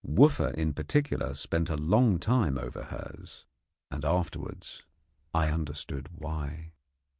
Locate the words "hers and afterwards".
2.85-4.81